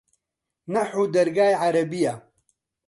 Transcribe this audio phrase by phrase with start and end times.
[0.73, 2.13] نەحوو دەرگای عەرەبییە